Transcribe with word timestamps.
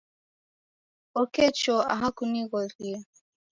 Oke 1.21 1.43
choo 1.59 1.81
aha 1.93 2.07
kunighorie. 2.17 2.97